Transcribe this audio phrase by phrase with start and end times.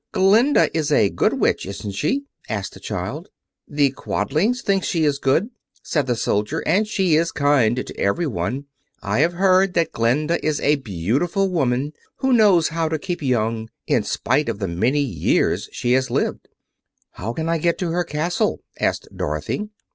[0.13, 3.29] "Glinda is a Good Witch, isn't she?" asked the child.
[3.67, 5.51] "The Quadlings think she is good,"
[5.83, 8.65] said the soldier, "and she is kind to everyone.
[9.03, 13.69] I have heard that Glinda is a beautiful woman, who knows how to keep young
[13.85, 16.47] in spite of the many years she has lived."
[17.11, 19.69] "How can I get to her castle?" asked Dorothy.